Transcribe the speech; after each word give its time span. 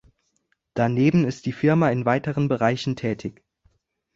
Daneben 0.73 1.25
ist 1.25 1.45
die 1.45 1.51
Firma 1.51 1.91
in 1.91 2.05
weiteren 2.07 2.47
Bereichen 2.47 2.95
tätig. 2.95 3.43